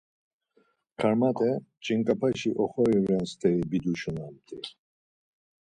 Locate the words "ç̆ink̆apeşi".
1.83-2.49